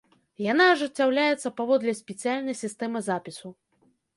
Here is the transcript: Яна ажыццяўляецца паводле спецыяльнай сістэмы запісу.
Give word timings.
Яна 0.51 0.65
ажыццяўляецца 0.75 1.53
паводле 1.61 1.93
спецыяльнай 2.01 2.59
сістэмы 2.63 2.99
запісу. 3.13 3.49